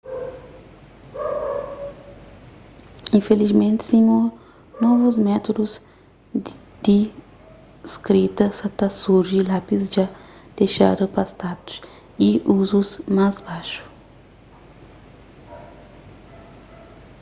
infilismenti 3.17 3.83
sima 3.89 4.17
novus 4.83 5.15
métudus 5.27 5.73
di 6.85 6.99
skrita 7.95 8.45
sa 8.59 8.67
ta 8.77 8.87
surji 9.01 9.39
lápis 9.51 9.81
dja 9.93 10.05
dexadu 10.57 11.03
pa 11.13 11.21
status 11.33 11.75
y 12.27 12.29
uzus 12.57 12.89
más 13.15 13.35
baxu 13.47 13.81